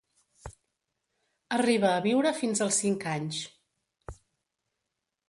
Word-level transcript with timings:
Arriba 1.57 1.91
a 1.97 2.01
viure 2.05 2.31
fins 2.39 2.63
als 2.67 2.79
cinc 2.85 3.05
anys. 3.13 3.43